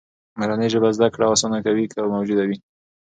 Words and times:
مورنۍ 0.39 0.67
ژبه 0.73 0.89
زده 0.97 1.07
کړه 1.13 1.25
آسانه 1.33 1.59
کوي، 1.65 1.85
که 1.93 1.99
موجوده 2.13 2.43
وي. 2.49 2.57